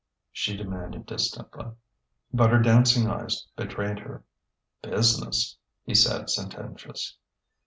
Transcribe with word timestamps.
she 0.31 0.57
demanded 0.57 1.05
distantly. 1.05 1.73
But 2.33 2.49
her 2.49 2.57
dancing 2.57 3.07
eyes 3.07 3.45
betrayed 3.55 3.99
her. 3.99 4.23
"Business," 4.81 5.59
he 5.83 5.93
said, 5.93 6.27
sententious. 6.31 7.17